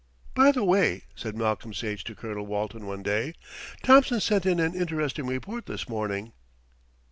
[0.33, 3.35] "By the way," said Malcolm Sage to Colonel Walton one day,
[3.83, 6.33] "Thompson sent in an interesting report this morning."